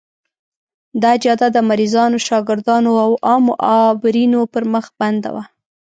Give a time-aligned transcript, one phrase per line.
[1.03, 5.43] دا جاده د مریضانو، شاګردانو او عامو عابرینو پر مخ بنده وه.